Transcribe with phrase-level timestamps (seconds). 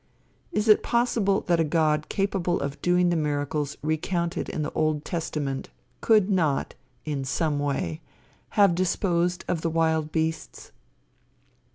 [0.51, 5.05] Is it possible that a God capable of doing the miracles recounted in the Old
[5.05, 5.69] Testament
[6.01, 6.73] could not,
[7.05, 8.01] in some way,
[8.57, 10.71] have disposed of the wild beasts?